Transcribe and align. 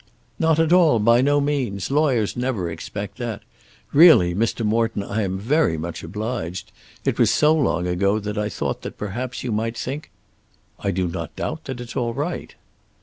"Not 0.39 0.57
at 0.57 0.73
all; 0.73 0.97
by 0.97 1.21
no 1.21 1.39
means. 1.39 1.91
Lawyers 1.91 2.35
never 2.35 2.67
expect 2.71 3.17
that. 3.19 3.43
Really, 3.93 4.33
Mr. 4.33 4.65
Morton, 4.65 5.03
I 5.03 5.21
am 5.21 5.37
very 5.37 5.77
much 5.77 6.01
obliged. 6.01 6.71
It 7.05 7.19
was 7.19 7.29
so 7.29 7.53
long 7.53 7.85
ago 7.85 8.17
that 8.17 8.35
I 8.35 8.49
thought 8.49 8.81
that 8.81 8.97
perhaps 8.97 9.43
you 9.43 9.51
might 9.51 9.77
think" 9.77 10.09
"I 10.79 10.89
do 10.89 11.07
not 11.07 11.35
doubt 11.35 11.65
that 11.65 11.79
it's 11.79 11.95
all 11.95 12.15
right." 12.15 12.55